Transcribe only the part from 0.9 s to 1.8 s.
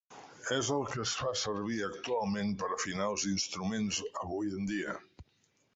que es fa servir